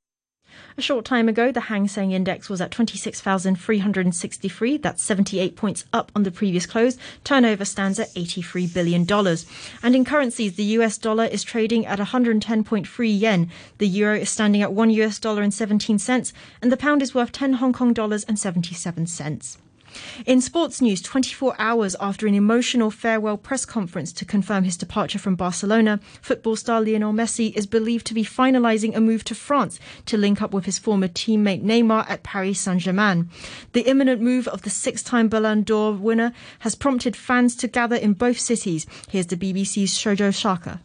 A 0.78 0.82
short 0.82 1.04
time 1.04 1.28
ago, 1.28 1.50
the 1.50 1.62
Hang 1.62 1.88
Seng 1.88 2.12
Index 2.12 2.48
was 2.50 2.60
at 2.60 2.70
26,363. 2.70 4.76
That's 4.76 5.02
78 5.02 5.56
points 5.56 5.84
up 5.92 6.12
on 6.14 6.22
the 6.22 6.30
previous 6.30 6.66
close. 6.66 6.98
Turnover 7.24 7.64
stands 7.64 7.98
at 7.98 8.14
$83 8.14 8.72
billion. 8.74 9.06
And 9.82 9.96
in 9.96 10.04
currencies, 10.04 10.56
the 10.56 10.64
US 10.64 10.98
dollar 10.98 11.24
is 11.24 11.42
trading 11.42 11.86
at 11.86 11.98
110.3 11.98 13.20
yen. 13.20 13.50
The 13.78 13.88
euro 13.88 14.18
is 14.18 14.30
standing 14.30 14.62
at 14.62 14.72
1 14.72 14.90
US 14.90 15.18
dollar 15.18 15.42
and 15.42 15.54
17 15.54 15.98
cents. 15.98 16.32
And 16.60 16.70
the 16.70 16.76
pound 16.76 17.02
is 17.02 17.14
worth 17.14 17.32
10 17.32 17.54
Hong 17.54 17.72
Kong 17.72 17.92
dollars 17.92 18.24
and 18.24 18.38
77 18.38 19.06
cents. 19.06 19.58
In 20.24 20.40
sports 20.40 20.80
news, 20.80 21.02
24 21.02 21.54
hours 21.58 21.96
after 22.00 22.26
an 22.26 22.34
emotional 22.34 22.90
farewell 22.90 23.36
press 23.36 23.64
conference 23.64 24.12
to 24.14 24.24
confirm 24.24 24.64
his 24.64 24.76
departure 24.76 25.18
from 25.18 25.36
Barcelona, 25.36 26.00
football 26.20 26.56
star 26.56 26.80
Lionel 26.80 27.12
Messi 27.12 27.54
is 27.54 27.66
believed 27.66 28.06
to 28.06 28.14
be 28.14 28.24
finalising 28.24 28.96
a 28.96 29.00
move 29.00 29.24
to 29.24 29.34
France 29.34 29.78
to 30.06 30.16
link 30.16 30.42
up 30.42 30.52
with 30.52 30.64
his 30.64 30.78
former 30.78 31.08
teammate 31.08 31.62
Neymar 31.62 32.08
at 32.08 32.22
Paris 32.22 32.60
Saint-Germain. 32.60 33.30
The 33.72 33.82
imminent 33.82 34.20
move 34.20 34.48
of 34.48 34.62
the 34.62 34.70
six-time 34.70 35.28
Ballon 35.28 35.62
d'Or 35.62 35.92
winner 35.92 36.32
has 36.60 36.74
prompted 36.74 37.16
fans 37.16 37.54
to 37.56 37.68
gather 37.68 37.96
in 37.96 38.14
both 38.14 38.38
cities. 38.38 38.86
Here's 39.08 39.26
the 39.26 39.36
BBC's 39.36 39.96
Shojo 39.96 40.34
Shaka. 40.34 40.80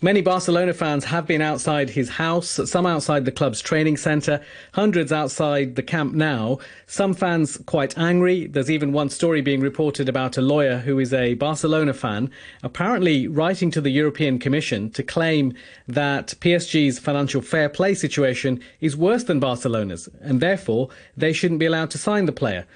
Many 0.00 0.20
Barcelona 0.20 0.74
fans 0.74 1.06
have 1.06 1.26
been 1.26 1.42
outside 1.42 1.90
his 1.90 2.08
house, 2.08 2.60
some 2.70 2.86
outside 2.86 3.24
the 3.24 3.32
club's 3.32 3.60
training 3.60 3.96
centre, 3.96 4.40
hundreds 4.74 5.10
outside 5.10 5.74
the 5.74 5.82
Camp 5.82 6.14
Nou. 6.14 6.58
Some 6.86 7.14
fans 7.14 7.58
quite 7.66 7.98
angry. 7.98 8.46
There's 8.46 8.70
even 8.70 8.92
one 8.92 9.10
story 9.10 9.40
being 9.40 9.60
reported 9.60 10.08
about 10.08 10.36
a 10.36 10.40
lawyer 10.40 10.78
who 10.78 11.00
is 11.00 11.12
a 11.12 11.34
Barcelona 11.34 11.94
fan, 11.94 12.30
apparently 12.62 13.26
writing 13.26 13.72
to 13.72 13.80
the 13.80 13.90
European 13.90 14.38
Commission 14.38 14.88
to 14.90 15.02
claim 15.02 15.52
that 15.88 16.28
PSG's 16.40 17.00
financial 17.00 17.42
fair 17.42 17.68
play 17.68 17.92
situation 17.92 18.62
is 18.80 18.96
worse 18.96 19.24
than 19.24 19.40
Barcelona's, 19.40 20.08
and 20.20 20.40
therefore 20.40 20.90
they 21.16 21.32
shouldn't 21.32 21.58
be 21.58 21.66
allowed 21.66 21.90
to 21.90 21.98
sign 21.98 22.26
the 22.26 22.32
player 22.32 22.68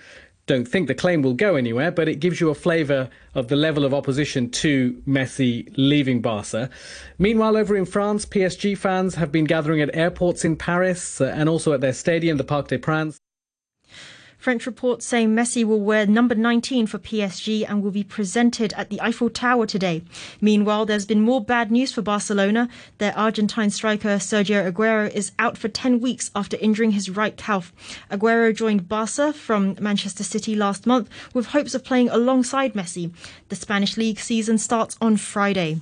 don't 0.47 0.67
think 0.67 0.89
the 0.89 0.95
claim 0.95 1.23
will 1.23 1.35
go 1.35 1.57
anywhere, 1.57 1.91
but 1.91 2.09
it 2.09 2.17
gives 2.17 2.41
you 2.41 2.51
a 2.51 2.55
flavour 2.55 3.09
of 3.35 3.49
the 3.49 3.57
level 3.57 3.85
of 3.85 3.95
opposition 3.95 4.51
to 4.51 5.01
Messi 5.07 5.73
leaving 5.77 6.21
Barca. 6.21 6.69
Meanwhile, 7.19 7.57
over 7.57 7.77
in 7.77 7.85
France, 7.85 8.27
PSG 8.27 8.77
fans 8.77 9.15
have 9.15 9.31
been 9.31 9.45
gathering 9.45 9.81
at 9.81 9.95
airports 9.95 10.45
in 10.45 10.57
Paris 10.57 11.21
uh, 11.21 11.27
and 11.27 11.49
also 11.49 11.73
at 11.73 11.81
their 11.81 11.93
stadium, 11.93 12.39
the 12.39 12.45
Parc 12.45 12.69
des 12.69 12.79
Princes. 12.79 13.22
French 14.43 14.67
reports 14.67 15.07
say 15.07 15.25
Messi 15.25 15.65
will 15.65 15.79
wear 15.79 16.05
number 16.05 16.35
19 16.35 16.89
for 16.89 16.99
PSG 16.99 17.65
and 17.69 17.81
will 17.81 17.93
be 17.93 18.03
presented 18.03 18.73
at 18.73 18.91
the 18.91 19.01
Eiffel 19.01 19.31
Tower 19.31 19.67
today. 19.67 20.03
Meanwhile, 20.41 20.85
there's 20.85 21.07
been 21.07 21.21
more 21.21 21.41
bad 21.41 21.71
news 21.71 21.93
for 21.93 22.03
Barcelona. 22.03 22.69
Their 22.99 23.17
Argentine 23.17 23.71
striker 23.71 24.17
Sergio 24.17 24.69
Aguero 24.69 25.09
is 25.15 25.31
out 25.39 25.57
for 25.57 25.69
10 25.69 26.01
weeks 26.01 26.33
after 26.35 26.57
injuring 26.57 26.91
his 26.91 27.09
right 27.09 27.37
calf. 27.37 27.73
Aguero 28.11 28.53
joined 28.53 28.89
Barca 28.89 29.33
from 29.33 29.77
Manchester 29.81 30.25
City 30.25 30.57
last 30.57 30.89
month 30.89 31.09
with 31.33 31.47
hopes 31.47 31.73
of 31.73 31.85
playing 31.85 32.09
alongside 32.09 32.75
Messi. 32.75 33.15
The 33.49 33.55
Spanish 33.55 33.97
league 33.97 34.19
season 34.19 34.59
starts 34.59 34.97
on 35.01 35.19
Friday. 35.19 35.81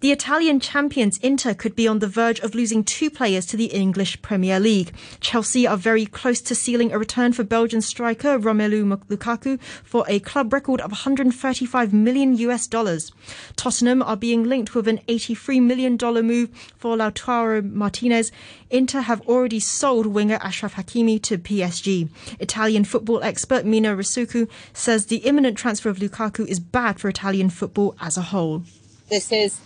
The 0.00 0.12
Italian 0.12 0.60
champions 0.60 1.16
Inter 1.18 1.54
could 1.54 1.74
be 1.74 1.88
on 1.88 2.00
the 2.00 2.06
verge 2.06 2.38
of 2.40 2.54
losing 2.54 2.84
two 2.84 3.08
players 3.08 3.46
to 3.46 3.56
the 3.56 3.72
English 3.72 4.20
Premier 4.20 4.60
League. 4.60 4.92
Chelsea 5.20 5.66
are 5.66 5.78
very 5.78 6.04
close 6.04 6.42
to 6.42 6.54
sealing 6.54 6.92
a 6.92 6.98
return 6.98 7.32
for 7.32 7.44
Belgian 7.44 7.80
striker 7.80 8.38
Romelu 8.38 8.84
Lukaku 9.08 9.58
for 9.82 10.04
a 10.06 10.20
club 10.20 10.52
record 10.52 10.82
of 10.82 10.90
135 10.90 11.94
million 11.94 12.36
US 12.36 12.66
dollars. 12.66 13.10
Tottenham 13.56 14.02
are 14.02 14.18
being 14.18 14.44
linked 14.44 14.74
with 14.74 14.86
an 14.86 15.00
83 15.08 15.60
million 15.60 15.96
dollar 15.96 16.22
move 16.22 16.50
for 16.76 16.94
Lautaro 16.94 17.64
Martinez. 17.64 18.30
Inter 18.68 19.00
have 19.00 19.22
already 19.22 19.60
sold 19.60 20.04
winger 20.04 20.38
Achraf 20.40 20.74
Hakimi 20.74 21.22
to 21.22 21.38
PSG. 21.38 22.10
Italian 22.38 22.84
football 22.84 23.22
expert 23.22 23.64
Mina 23.64 23.96
Rzouki 23.96 24.46
says 24.74 25.06
the 25.06 25.24
imminent 25.24 25.56
transfer 25.56 25.88
of 25.88 26.00
Lukaku 26.00 26.46
is 26.46 26.60
bad 26.60 27.00
for 27.00 27.08
Italian 27.08 27.48
football 27.48 27.96
as 27.98 28.18
a 28.18 28.22
whole. 28.22 28.62
This 29.08 29.32
is 29.32 29.58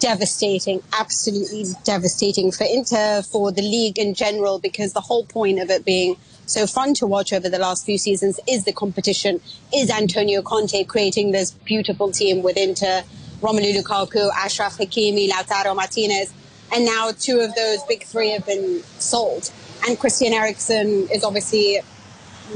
devastating, 0.00 0.82
absolutely 0.98 1.64
devastating 1.84 2.52
for 2.52 2.64
Inter, 2.64 3.22
for 3.22 3.52
the 3.52 3.62
league 3.62 3.98
in 3.98 4.14
general, 4.14 4.58
because 4.58 4.92
the 4.92 5.00
whole 5.00 5.24
point 5.24 5.58
of 5.58 5.70
it 5.70 5.84
being 5.84 6.16
so 6.46 6.66
fun 6.66 6.94
to 6.94 7.06
watch 7.06 7.32
over 7.32 7.48
the 7.48 7.58
last 7.58 7.84
few 7.84 7.98
seasons 7.98 8.40
is 8.48 8.64
the 8.64 8.72
competition, 8.72 9.40
is 9.74 9.90
Antonio 9.90 10.42
Conte 10.42 10.84
creating 10.84 11.32
this 11.32 11.50
beautiful 11.50 12.10
team 12.10 12.42
with 12.42 12.56
Inter, 12.56 13.02
Romelu 13.40 13.82
Lukaku, 13.82 14.30
Achraf 14.30 14.78
Hakimi, 14.78 15.28
Lautaro 15.28 15.76
Martinez, 15.76 16.32
and 16.74 16.84
now 16.84 17.10
two 17.18 17.40
of 17.40 17.54
those 17.54 17.82
big 17.84 18.02
three 18.02 18.30
have 18.30 18.46
been 18.46 18.82
sold. 18.98 19.50
And 19.86 19.98
Christian 19.98 20.32
Eriksen 20.32 21.08
is 21.10 21.22
obviously 21.22 21.80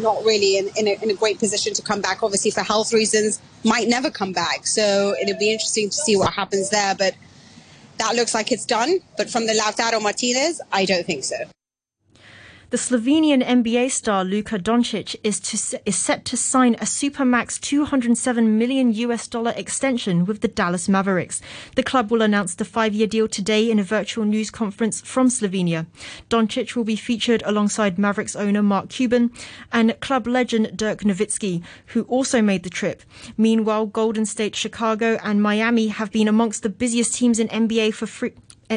not 0.01 0.25
really 0.25 0.59
in, 0.59 0.71
in, 0.77 0.89
a, 0.89 1.03
in 1.03 1.11
a 1.11 1.15
great 1.15 1.39
position 1.39 1.75
to 1.75 1.83
come 1.83 2.01
back, 2.01 2.23
obviously 2.23 2.51
for 2.51 2.63
health 2.63 2.93
reasons, 2.93 3.41
might 3.65 3.89
never 3.89 4.11
come 4.11 4.33
back. 4.33 4.67
So 4.67 5.15
it'll 5.21 5.39
be 5.39 5.53
interesting 5.53 5.91
to 5.91 5.97
see 5.97 6.17
what 6.17 6.33
happens 6.33 6.71
there. 6.71 6.95
But 6.95 7.15
that 7.99 8.15
looks 8.15 8.35
like 8.35 8.53
it's 8.53 8.67
done. 8.67 9.01
But 9.17 9.31
from 9.31 9.47
the 9.47 9.53
Lautaro 9.53 10.03
Martinez, 10.03 10.61
I 10.73 10.85
don't 10.85 11.07
think 11.07 11.25
so. 11.25 11.37
The 12.73 12.79
Slovenian 12.79 13.45
NBA 13.45 13.91
star 13.91 14.25
Luka 14.25 14.59
Doncic 14.59 15.15
is, 15.23 15.41
to, 15.41 15.83
is 15.85 15.95
set 15.95 16.25
to 16.25 16.39
sign 16.39 16.73
a 16.77 16.87
supermax 16.87 17.61
207 17.61 18.57
million 18.57 18.95
US 18.95 19.29
dollar 19.29 19.53
extension 19.59 20.25
with 20.25 20.41
the 20.41 20.49
Dallas 20.49 20.89
Mavericks. 20.89 21.43
The 21.77 21.83
club 21.83 22.11
will 22.11 22.23
announce 22.23 22.55
the 22.55 22.65
five-year 22.65 23.09
deal 23.09 23.29
today 23.29 23.71
in 23.71 23.79
a 23.79 23.83
virtual 23.83 24.25
news 24.25 24.51
conference 24.51 25.03
from 25.03 25.29
Slovenia. 25.29 25.85
Doncic 26.31 26.75
will 26.75 26.85
be 26.85 26.97
featured 26.97 27.43
alongside 27.45 27.99
Mavericks 27.99 28.35
owner 28.35 28.63
Mark 28.63 28.89
Cuban 28.89 29.33
and 29.71 30.01
club 30.01 30.27
legend 30.27 30.75
Dirk 30.75 31.01
Nowitzki, 31.01 31.63
who 31.89 32.05
also 32.05 32.41
made 32.41 32.63
the 32.63 32.71
trip. 32.71 33.03
Meanwhile, 33.37 33.85
Golden 33.85 34.25
State, 34.25 34.57
Chicago, 34.57 35.19
and 35.23 35.43
Miami 35.43 35.89
have 35.89 36.11
been 36.11 36.27
amongst 36.27 36.63
the 36.63 36.71
busiest 36.71 37.17
teams 37.17 37.39
in 37.39 37.49
NBA 37.49 37.93
for 37.93 38.07
free 38.07 38.33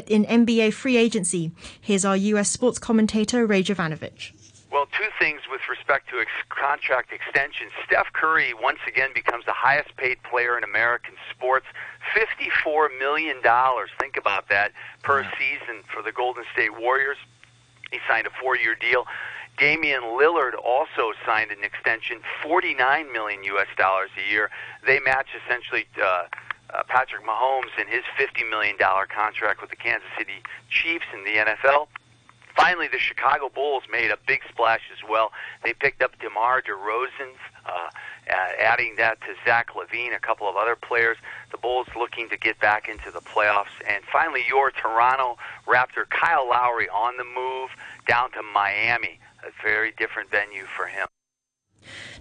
in 0.07 0.25
NBA 0.25 0.73
free 0.73 0.97
agency. 0.97 1.51
Here's 1.79 2.05
our 2.05 2.17
U.S. 2.17 2.49
sports 2.49 2.79
commentator, 2.79 3.45
Ray 3.45 3.63
Jovanovich. 3.63 4.31
Well, 4.71 4.87
two 4.87 5.07
things 5.17 5.41
with 5.49 5.61
respect 5.69 6.09
to 6.09 6.19
ex- 6.19 6.29
contract 6.49 7.13
extensions. 7.13 7.71
Steph 7.85 8.11
Curry 8.11 8.53
once 8.53 8.79
again 8.85 9.11
becomes 9.15 9.45
the 9.45 9.53
highest 9.53 9.95
paid 9.95 10.21
player 10.23 10.57
in 10.57 10.65
American 10.65 11.13
sports. 11.31 11.65
$54 12.13 12.99
million, 12.99 13.37
think 13.99 14.17
about 14.17 14.49
that, 14.49 14.73
per 15.01 15.21
yeah. 15.21 15.31
season 15.39 15.83
for 15.93 16.03
the 16.03 16.11
Golden 16.11 16.43
State 16.51 16.77
Warriors. 16.77 17.17
He 17.91 17.99
signed 18.07 18.27
a 18.27 18.31
four 18.41 18.57
year 18.57 18.75
deal. 18.75 19.05
Damian 19.57 20.01
Lillard 20.01 20.53
also 20.61 21.13
signed 21.25 21.51
an 21.51 21.63
extension, 21.63 22.19
49 22.43 23.11
million 23.13 23.43
US 23.45 23.67
dollars 23.77 24.09
a 24.17 24.29
year. 24.29 24.49
They 24.85 24.99
match 24.99 25.27
essentially 25.45 25.87
uh, 26.03 26.23
uh, 26.73 26.83
Patrick 26.87 27.23
Mahomes 27.23 27.77
in 27.79 27.87
his 27.87 28.03
$50 28.17 28.49
million 28.49 28.77
contract 28.77 29.61
with 29.61 29.69
the 29.69 29.75
Kansas 29.75 30.09
City 30.17 30.43
Chiefs 30.69 31.05
in 31.13 31.23
the 31.23 31.39
NFL. 31.39 31.87
Finally, 32.55 32.87
the 32.87 32.99
Chicago 32.99 33.49
Bulls 33.49 33.83
made 33.91 34.11
a 34.11 34.17
big 34.27 34.39
splash 34.49 34.81
as 34.91 35.07
well. 35.09 35.31
They 35.63 35.73
picked 35.73 36.01
up 36.01 36.17
DeMar 36.19 36.61
DeRozan, 36.61 37.33
uh, 37.65 37.89
adding 38.59 38.95
that 38.97 39.19
to 39.21 39.35
Zach 39.45 39.71
LaVine, 39.75 40.15
a 40.15 40.19
couple 40.19 40.47
of 40.47 40.55
other 40.55 40.77
players. 40.77 41.17
The 41.51 41.57
Bulls 41.57 41.87
looking 41.97 42.29
to 42.29 42.37
get 42.37 42.59
back 42.61 42.87
into 42.87 43.11
the 43.11 43.19
playoffs. 43.19 43.75
And 43.87 44.05
finally, 44.05 44.43
your 44.47 44.71
Toronto 44.71 45.37
Raptor, 45.67 46.09
Kyle 46.09 46.47
Lowry, 46.47 46.87
on 46.87 47.17
the 47.17 47.25
move 47.25 47.71
down 48.07 48.31
to 48.31 48.41
Miami, 48.41 49.19
a 49.45 49.51
very 49.61 49.91
different 49.97 50.31
venue 50.31 50.65
for 50.77 50.87
him. 50.87 51.07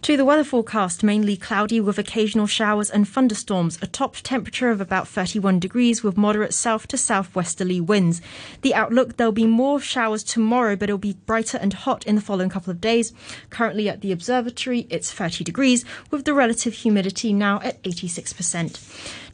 To 0.04 0.18
the 0.18 0.24
weather 0.26 0.44
forecast, 0.44 1.02
mainly 1.02 1.34
cloudy 1.34 1.80
with 1.80 1.98
occasional 1.98 2.46
showers 2.46 2.90
and 2.90 3.08
thunderstorms, 3.08 3.78
a 3.80 3.86
top 3.86 4.16
temperature 4.16 4.68
of 4.68 4.78
about 4.78 5.08
31 5.08 5.60
degrees 5.60 6.02
with 6.02 6.18
moderate 6.18 6.52
south 6.52 6.86
to 6.88 6.98
southwesterly 6.98 7.80
winds. 7.80 8.20
The 8.60 8.74
outlook, 8.74 9.16
there'll 9.16 9.32
be 9.32 9.46
more 9.46 9.80
showers 9.80 10.22
tomorrow, 10.22 10.76
but 10.76 10.90
it'll 10.90 10.98
be 10.98 11.16
brighter 11.24 11.56
and 11.56 11.72
hot 11.72 12.06
in 12.06 12.16
the 12.16 12.20
following 12.20 12.50
couple 12.50 12.70
of 12.70 12.82
days. 12.82 13.14
Currently 13.48 13.88
at 13.88 14.02
the 14.02 14.12
observatory, 14.12 14.86
it's 14.90 15.10
30 15.10 15.42
degrees 15.42 15.86
with 16.10 16.26
the 16.26 16.34
relative 16.34 16.74
humidity 16.74 17.32
now 17.32 17.60
at 17.62 17.82
86%. 17.82 18.78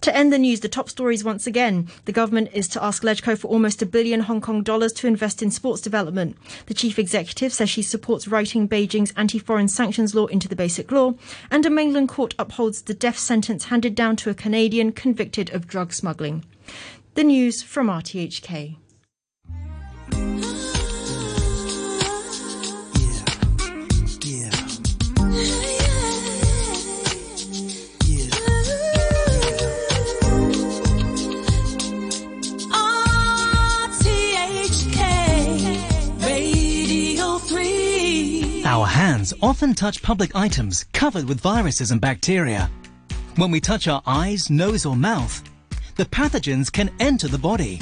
To 0.03 0.17
end 0.17 0.33
the 0.33 0.39
news, 0.39 0.61
the 0.61 0.69
top 0.69 0.89
stories 0.89 1.25
once 1.25 1.47
again. 1.47 1.89
The 2.07 2.13
government 2.13 2.51
is 2.55 2.69
to 2.69 2.83
ask 2.83 3.03
LegCo 3.03 3.37
for 3.37 3.49
almost 3.49 3.83
a 3.83 3.87
billion 3.87 4.21
Hong 4.21 4.41
Kong 4.41 4.63
dollars 4.63 4.95
to 4.95 5.07
invest 5.07 5.43
in 5.43 5.51
sports 5.51 5.83
development. 5.83 6.39
The 6.67 6.75
chief 6.75 6.99
executive 6.99 7.53
says 7.53 7.69
she 7.69 7.83
supports 7.83 8.27
writing 8.27 8.67
Beijing's 8.67 9.13
anti-foreign 9.15 9.69
sanctions 9.69 10.15
law 10.15 10.25
into 10.27 10.49
the 10.49 10.57
basic 10.61 10.93
law, 10.93 11.15
and 11.51 11.65
a 11.65 11.71
mainland 11.71 12.11
court 12.11 12.35
upholds 12.39 12.83
the 12.83 12.93
death 12.93 13.17
sentence 13.17 13.65
handed 13.73 13.95
down 13.95 14.15
to 14.15 14.29
a 14.29 14.35
Canadian 14.35 14.93
convicted 14.93 15.49
of 15.55 15.67
drug 15.67 15.91
smuggling. 15.91 16.45
The 17.15 17.25
news 17.25 17.63
from 17.63 17.87
RTHK. 17.87 18.77
often 39.61 39.75
touch 39.75 40.03
public 40.03 40.35
items 40.35 40.87
covered 40.95 41.29
with 41.29 41.39
viruses 41.39 41.91
and 41.91 42.01
bacteria. 42.01 42.71
When 43.37 43.51
we 43.51 43.61
touch 43.61 43.89
our 43.89 44.01
eyes, 44.07 44.49
nose 44.49 44.87
or 44.87 44.97
mouth, 44.97 45.43
the 45.97 46.07
pathogens 46.07 46.73
can 46.73 46.89
enter 46.99 47.29
the 47.29 47.37
body. 47.37 47.79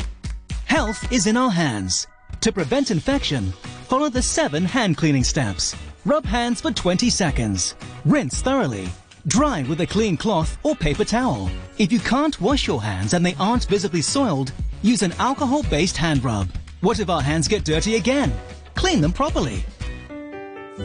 Health 0.65 1.13
is 1.13 1.29
in 1.29 1.37
our 1.37 1.53
hands. 1.53 2.09
To 2.41 2.51
prevent 2.51 2.91
infection, 2.91 3.53
follow 3.87 4.09
the 4.09 4.21
seven 4.21 4.65
hand 4.65 4.97
cleaning 4.97 5.23
steps. 5.23 5.77
Rub 6.05 6.25
hands 6.25 6.61
for 6.61 6.73
20 6.73 7.09
seconds. 7.11 7.77
Rinse 8.05 8.43
thoroughly. 8.43 8.89
Dry 9.29 9.63
with 9.63 9.81
a 9.81 9.87
clean 9.87 10.17
cloth 10.17 10.59
or 10.65 10.75
paper 10.75 11.05
towel. 11.05 11.49
If 11.79 11.93
you 11.93 12.01
can't 12.01 12.41
wash 12.41 12.67
your 12.67 12.83
hands 12.83 13.15
and 13.15 13.25
they 13.25 13.37
aren't 13.39 13.67
visibly 13.67 14.03
soiled, 14.03 14.51
use 14.83 15.03
an 15.03 15.13
alcohol-based 15.21 15.97
hand 15.97 16.25
rub. 16.25 16.49
What 16.81 16.99
if 16.99 17.09
our 17.09 17.23
hands 17.23 17.47
get 17.47 17.65
dirty 17.65 17.95
again? 17.95 18.33
Clean 18.75 19.01
them 19.01 19.13
properly. 19.13 19.65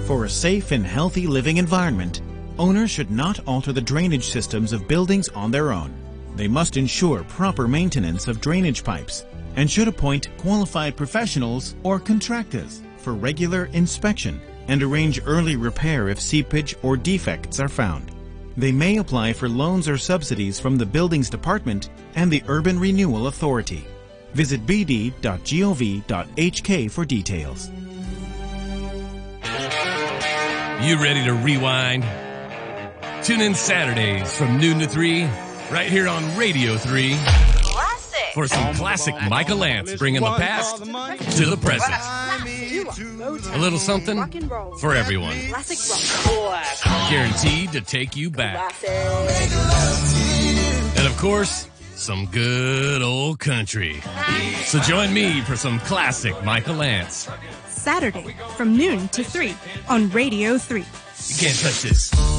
For 0.08 0.26
a 0.26 0.30
safe 0.30 0.72
and 0.72 0.86
healthy 0.86 1.28
living 1.28 1.58
environment, 1.58 2.22
owners 2.60 2.92
should 2.92 3.10
not 3.10 3.40
alter 3.48 3.72
the 3.72 3.80
drainage 3.80 4.28
systems 4.30 4.74
of 4.74 4.88
buildings 4.88 5.30
on 5.30 5.50
their 5.52 5.72
own. 5.72 5.94
They 6.36 6.48
must 6.48 6.78
ensure 6.78 7.24
proper 7.24 7.68
maintenance 7.68 8.28
of 8.28 8.42
drainage 8.42 8.84
pipes 8.84 9.26
and 9.56 9.70
should 9.70 9.88
appoint 9.88 10.36
qualified 10.38 10.98
professionals 10.98 11.76
or 11.84 12.00
contractors 12.00 12.82
for 12.98 13.14
regular 13.14 13.66
inspection 13.74 14.42
and 14.68 14.82
arrange 14.82 15.22
early 15.26 15.56
repair 15.56 16.10
if 16.10 16.20
seepage 16.20 16.76
or 16.82 16.98
defects 16.98 17.60
are 17.60 17.70
found. 17.70 18.12
They 18.58 18.72
may 18.72 18.98
apply 18.98 19.34
for 19.34 19.48
loans 19.48 19.88
or 19.88 19.98
subsidies 19.98 20.60
from 20.60 20.78
the 20.78 20.86
Buildings 20.86 21.30
Department 21.30 21.90
and 22.16 22.30
the 22.32 22.44
Urban 22.48 22.80
Renewal 22.80 23.28
Authority. 23.28 23.86
Visit 24.34 24.66
bd.gov.hk 24.66 25.12
for 26.92 27.06
details. 27.06 27.70
You 30.84 31.02
ready 31.02 31.24
to 31.24 31.34
rewind? 31.34 32.04
Tune 33.24 33.40
in 33.40 33.56
Saturdays 33.56 34.38
from 34.38 34.60
noon 34.60 34.80
to 34.80 34.88
3 34.88 35.24
right 35.72 35.90
here 35.90 36.10
on 36.10 36.36
Radio 36.38 36.76
3 36.76 37.16
Classic. 37.16 38.34
for 38.34 38.48
some 38.48 38.76
classic 38.76 39.16
Michael 39.30 39.60
Lance 39.60 39.96
bringing 39.96 40.22
the 40.22 40.36
past 40.36 40.80
to 41.38 41.46
the 41.46 41.56
present. 41.56 41.94
A 43.54 43.58
little 43.58 43.80
something 43.80 44.30
for 44.80 44.94
everyone. 44.94 45.38
Guaranteed 47.10 47.72
to 47.72 47.80
take 47.80 48.18
you 48.18 48.30
back. 48.30 48.74
And 50.98 51.08
of 51.08 51.18
course, 51.18 51.70
some 51.96 52.26
good 52.26 53.02
old 53.02 53.40
country. 53.40 54.02
So 54.66 54.80
join 54.80 55.14
me 55.14 55.40
for 55.42 55.56
some 55.56 55.80
classic 55.80 56.44
Michael 56.44 56.76
Lance. 56.76 57.30
Saturday 57.84 58.34
from 58.56 58.78
noon 58.78 59.10
to 59.10 59.26
3 59.26 59.54
on 59.90 60.10
Radio 60.12 60.58
3. 60.58 60.80
You 60.80 60.86
can't 61.38 61.60
touch 61.60 61.82
this. 61.82 62.33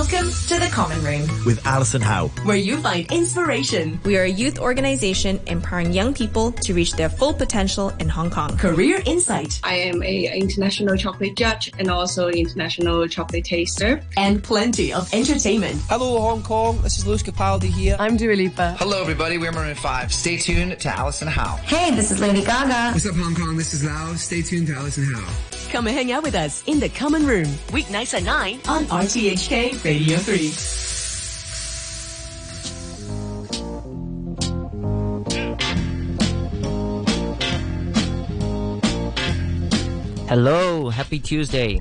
Welcome 0.00 0.30
to 0.48 0.58
the 0.58 0.70
Common 0.72 1.04
Room, 1.04 1.28
with 1.44 1.60
Alison 1.66 2.00
Howe. 2.00 2.28
where 2.44 2.56
you 2.56 2.78
find 2.78 3.04
inspiration, 3.12 4.00
We 4.02 4.16
are 4.16 4.22
a 4.22 4.30
youth 4.30 4.58
organization 4.58 5.38
empowering 5.46 5.92
young 5.92 6.14
people 6.14 6.52
to 6.52 6.72
reach 6.72 6.94
their 6.94 7.10
full 7.10 7.34
potential 7.34 7.90
in 8.00 8.08
Hong 8.08 8.30
Kong. 8.30 8.56
career 8.56 9.02
insight, 9.04 9.60
I 9.62 9.74
am 9.74 10.02
a 10.02 10.34
international 10.34 10.96
chocolate 10.96 11.36
judge 11.36 11.70
and 11.78 11.90
also 11.90 12.28
an 12.28 12.34
international 12.34 13.06
chocolate 13.08 13.44
taster. 13.44 14.00
and 14.16 14.42
plenty 14.42 14.90
of 14.90 15.12
entertainment. 15.12 15.78
Hello, 15.90 16.18
Hong 16.18 16.42
Kong. 16.42 16.80
This 16.80 16.96
is 16.96 17.06
Lewis 17.06 17.22
Capaldi 17.22 17.68
here. 17.70 17.96
I'm 18.00 18.16
Dua 18.16 18.32
Lipa. 18.34 18.76
Hello, 18.78 19.02
everybody. 19.02 19.36
We're 19.36 19.52
Maroon 19.52 19.74
5. 19.74 20.14
Stay 20.14 20.38
tuned 20.38 20.80
to 20.80 20.88
Allison 20.88 21.28
Howe. 21.28 21.56
Hey, 21.64 21.94
this 21.94 22.10
is 22.10 22.20
Lady 22.20 22.42
Gaga. 22.42 22.92
What's 22.92 23.04
up, 23.04 23.16
Hong 23.16 23.34
Kong? 23.34 23.54
This 23.54 23.74
is 23.74 23.84
Lao. 23.84 24.14
Stay 24.14 24.40
tuned 24.40 24.68
to 24.68 24.74
Allison 24.76 25.04
Howe. 25.04 25.49
Come 25.70 25.86
and 25.86 25.96
hang 25.96 26.10
out 26.10 26.24
with 26.24 26.34
us 26.34 26.64
in 26.66 26.80
the 26.80 26.88
Common 26.88 27.24
Room, 27.24 27.46
weeknights 27.68 28.12
at 28.14 28.24
9 28.24 28.60
on 28.66 28.84
RTHK 28.86 29.84
Radio 29.84 30.18
3. 30.18 30.50
Hello, 40.26 40.90
happy 40.90 41.20
Tuesday. 41.20 41.78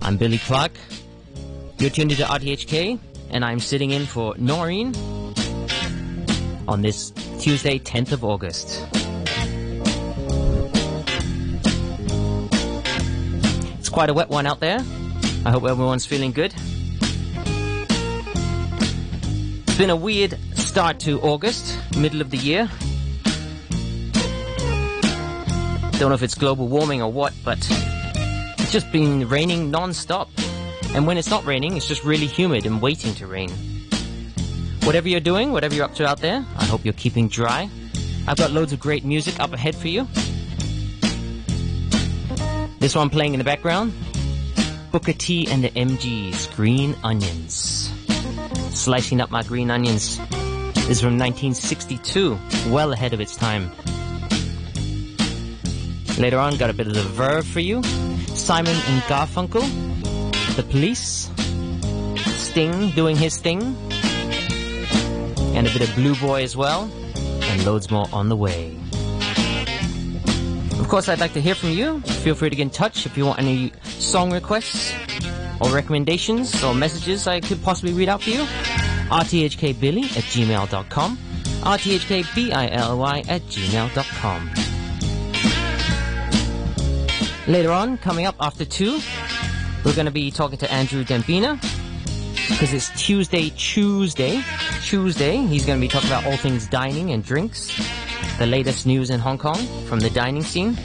I'm 0.00 0.16
Billy 0.16 0.38
Clark. 0.38 0.72
You're 1.78 1.90
tuned 1.90 2.12
into 2.12 2.24
RTHK, 2.24 2.98
and 3.28 3.44
I'm 3.44 3.60
sitting 3.60 3.90
in 3.90 4.06
for 4.06 4.34
Noreen 4.38 4.94
on 6.66 6.80
this 6.80 7.10
Tuesday, 7.38 7.78
10th 7.80 8.12
of 8.12 8.24
August. 8.24 9.05
Quite 13.96 14.10
a 14.10 14.12
wet 14.12 14.28
one 14.28 14.44
out 14.44 14.60
there. 14.60 14.78
I 15.46 15.50
hope 15.50 15.64
everyone's 15.64 16.04
feeling 16.04 16.30
good. 16.30 16.52
It's 19.66 19.78
been 19.78 19.88
a 19.88 19.96
weird 19.96 20.38
start 20.54 21.00
to 21.00 21.18
August, 21.22 21.78
middle 21.96 22.20
of 22.20 22.30
the 22.30 22.36
year. 22.36 22.68
Don't 25.98 26.10
know 26.10 26.14
if 26.14 26.22
it's 26.22 26.34
global 26.34 26.68
warming 26.68 27.00
or 27.00 27.10
what, 27.10 27.32
but 27.42 27.56
it's 28.58 28.70
just 28.70 28.92
been 28.92 29.26
raining 29.30 29.70
non-stop. 29.70 30.28
And 30.92 31.06
when 31.06 31.16
it's 31.16 31.30
not 31.30 31.46
raining, 31.46 31.78
it's 31.78 31.88
just 31.88 32.04
really 32.04 32.26
humid 32.26 32.66
and 32.66 32.82
waiting 32.82 33.14
to 33.14 33.26
rain. 33.26 33.48
Whatever 34.82 35.08
you're 35.08 35.20
doing, 35.20 35.52
whatever 35.52 35.74
you're 35.74 35.86
up 35.86 35.94
to 35.94 36.06
out 36.06 36.20
there, 36.20 36.44
I 36.58 36.66
hope 36.66 36.84
you're 36.84 36.92
keeping 36.92 37.28
dry. 37.28 37.70
I've 38.28 38.36
got 38.36 38.50
loads 38.50 38.74
of 38.74 38.78
great 38.78 39.06
music 39.06 39.40
up 39.40 39.54
ahead 39.54 39.74
for 39.74 39.88
you. 39.88 40.06
This 42.86 42.94
one 42.94 43.10
playing 43.10 43.34
in 43.34 43.38
the 43.38 43.44
background, 43.44 43.92
Booker 44.92 45.12
T 45.12 45.48
and 45.48 45.64
the 45.64 45.70
MGs, 45.70 46.54
Green 46.54 46.94
Onions. 47.02 47.90
Slicing 48.70 49.20
up 49.20 49.28
my 49.28 49.42
green 49.42 49.72
onions. 49.72 50.20
Is 50.88 51.00
from 51.00 51.18
1962, 51.18 52.38
well 52.68 52.92
ahead 52.92 53.12
of 53.12 53.20
its 53.20 53.34
time. 53.34 53.72
Later 56.16 56.38
on, 56.38 56.56
got 56.58 56.70
a 56.70 56.72
bit 56.72 56.86
of 56.86 56.94
the 56.94 57.02
Verve 57.02 57.44
for 57.44 57.58
you. 57.58 57.82
Simon 58.36 58.76
and 58.76 59.02
Garfunkel. 59.10 59.66
The 60.54 60.62
Police. 60.62 61.28
Sting 62.36 62.90
doing 62.90 63.16
his 63.16 63.36
thing. 63.36 63.62
And 65.56 65.66
a 65.66 65.72
bit 65.72 65.82
of 65.88 65.92
Blue 65.96 66.14
Boy 66.14 66.44
as 66.44 66.56
well. 66.56 66.88
And 67.16 67.66
loads 67.66 67.90
more 67.90 68.06
on 68.12 68.28
the 68.28 68.36
way. 68.36 68.76
Of 70.86 70.90
course, 70.90 71.08
I'd 71.08 71.18
like 71.18 71.32
to 71.32 71.40
hear 71.40 71.56
from 71.56 71.70
you. 71.70 72.00
Feel 72.00 72.36
free 72.36 72.48
to 72.48 72.54
get 72.54 72.62
in 72.62 72.70
touch 72.70 73.06
if 73.06 73.18
you 73.18 73.26
want 73.26 73.40
any 73.40 73.72
song 73.82 74.32
requests 74.32 74.94
or 75.60 75.68
recommendations 75.70 76.62
or 76.62 76.76
messages 76.76 77.26
I 77.26 77.40
could 77.40 77.60
possibly 77.64 77.92
read 77.92 78.08
out 78.08 78.22
for 78.22 78.30
you. 78.30 78.44
rthkbilly 79.10 80.04
at 80.04 80.22
gmail.com. 80.22 81.18
rthkbilly 81.62 83.28
at 83.28 83.42
gmail.com. 83.42 84.50
Later 87.52 87.72
on, 87.72 87.98
coming 87.98 88.26
up 88.26 88.36
after 88.38 88.64
two, 88.64 89.00
we're 89.84 89.96
going 89.96 90.06
to 90.06 90.12
be 90.12 90.30
talking 90.30 90.58
to 90.58 90.70
Andrew 90.72 91.02
Dembina 91.02 91.60
because 92.48 92.72
it's 92.72 92.90
Tuesday, 92.90 93.50
Tuesday, 93.56 94.40
Tuesday. 94.84 95.38
He's 95.38 95.66
going 95.66 95.80
to 95.80 95.84
be 95.84 95.88
talking 95.88 96.10
about 96.10 96.26
all 96.26 96.36
things 96.36 96.68
dining 96.68 97.10
and 97.10 97.24
drinks, 97.24 97.76
the 98.38 98.46
latest 98.46 98.86
news 98.86 99.10
in 99.10 99.20
Hong 99.20 99.38
Kong 99.38 99.56
from 99.86 100.00
the 100.00 100.10
dining 100.10 100.42
scene. 100.42 100.76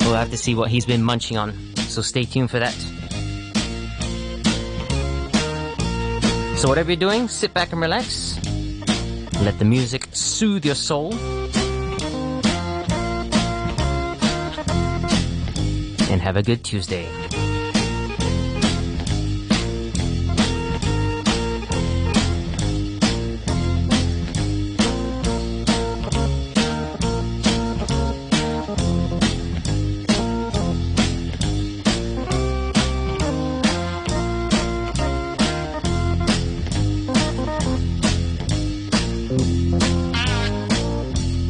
We'll 0.00 0.16
have 0.16 0.30
to 0.30 0.36
see 0.38 0.54
what 0.54 0.70
he's 0.70 0.86
been 0.86 1.02
munching 1.02 1.36
on, 1.36 1.52
so 1.76 2.00
stay 2.00 2.24
tuned 2.24 2.50
for 2.50 2.58
that. 2.58 2.74
So 6.58 6.68
whatever 6.68 6.90
you're 6.90 6.96
doing, 6.96 7.28
sit 7.28 7.54
back 7.54 7.72
and 7.72 7.80
relax. 7.80 8.36
Let 9.42 9.58
the 9.58 9.64
music 9.64 10.08
soothe 10.12 10.64
your 10.64 10.74
soul. 10.74 11.12
And 16.10 16.20
have 16.20 16.36
a 16.36 16.42
good 16.42 16.64
Tuesday. 16.64 17.06